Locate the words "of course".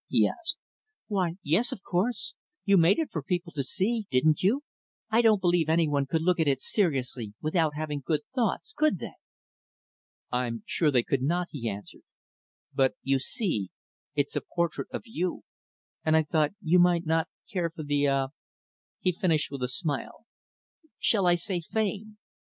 1.71-2.33